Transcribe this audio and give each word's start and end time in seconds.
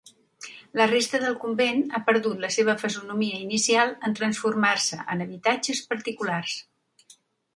La 0.79 0.85
resta 0.91 1.19
del 1.23 1.35
convent 1.41 1.83
ha 1.97 2.01
perdut 2.07 2.39
la 2.45 2.49
seva 2.55 2.75
fesomia 2.83 3.41
inicial 3.43 3.93
en 4.09 4.17
transformar-se 4.21 4.99
en 5.17 5.21
habitatges 5.27 5.83
particulars. 5.93 6.57